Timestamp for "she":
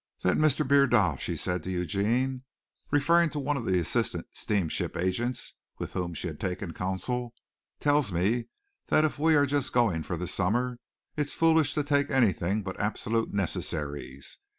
1.21-1.35, 6.15-6.25